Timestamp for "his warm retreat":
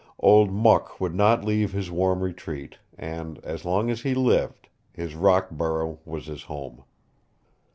1.73-2.79